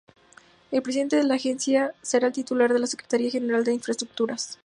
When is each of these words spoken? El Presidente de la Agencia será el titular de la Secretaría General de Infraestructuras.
El 0.71 0.81
Presidente 0.81 1.15
de 1.17 1.23
la 1.25 1.35
Agencia 1.35 1.93
será 2.01 2.25
el 2.25 2.33
titular 2.33 2.73
de 2.73 2.79
la 2.79 2.87
Secretaría 2.87 3.29
General 3.29 3.63
de 3.63 3.75
Infraestructuras. 3.75 4.57